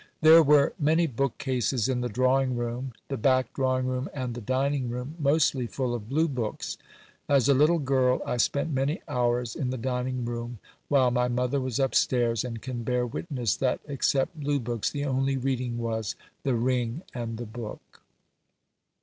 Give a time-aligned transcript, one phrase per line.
[0.21, 4.89] There were many bookcases in the drawing room, the back drawing room, and the dining
[4.89, 6.79] room, mostly full of Blue books.
[7.29, 11.59] As a little girl, I spent many hours in the dining room while my mother
[11.61, 16.55] was upstairs, and can bear witness that except Blue books the only reading was The
[16.55, 18.01] Ring and the Book."